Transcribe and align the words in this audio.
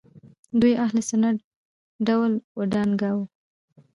دوی 0.59 0.73
اهل 0.85 0.97
سنت 1.09 1.37
ډول 2.07 2.31
وډنګاوه 2.57 3.25